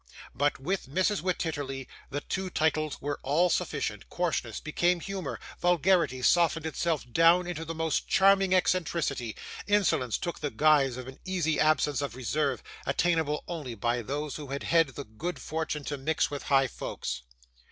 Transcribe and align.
But 0.33 0.59
with 0.59 0.87
Mrs. 0.89 1.21
Wititterly 1.21 1.87
the 2.09 2.21
two 2.21 2.49
titles 2.49 2.99
were 3.03 3.19
all 3.21 3.51
sufficient; 3.51 4.09
coarseness 4.09 4.59
became 4.59 4.99
humour, 4.99 5.39
vulgarity 5.59 6.23
softened 6.23 6.65
itself 6.65 7.05
down 7.13 7.45
into 7.45 7.63
the 7.65 7.75
most 7.75 8.07
charming 8.07 8.51
eccentricity; 8.51 9.35
insolence 9.67 10.17
took 10.17 10.39
the 10.39 10.49
guise 10.49 10.97
of 10.97 11.07
an 11.07 11.19
easy 11.23 11.59
absence 11.59 12.01
of 12.01 12.15
reserve, 12.15 12.63
attainable 12.87 13.43
only 13.47 13.75
by 13.75 14.01
those 14.01 14.37
who 14.37 14.47
had 14.47 14.63
had 14.63 14.87
the 14.95 15.03
good 15.03 15.37
fortune 15.39 15.83
to 15.83 15.99
mix 15.99 16.31
with 16.31 16.41
high 16.49 16.67
folks. 16.67 17.21